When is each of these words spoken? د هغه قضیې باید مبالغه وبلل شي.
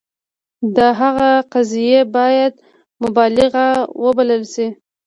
د 0.75 0.77
هغه 0.99 1.29
قضیې 1.53 2.01
باید 2.15 2.53
مبالغه 3.03 3.67
وبلل 4.03 4.43
شي. 4.53 4.67